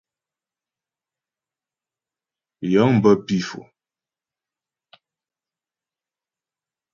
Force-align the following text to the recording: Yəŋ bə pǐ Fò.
Yəŋ 2.71 2.89
bə 3.01 3.11
pǐ 3.25 3.37
Fò. 3.47 3.61